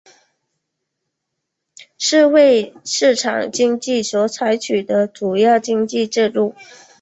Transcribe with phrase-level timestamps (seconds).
[1.99, 6.55] 社会市场经济所采取的主要经济制度。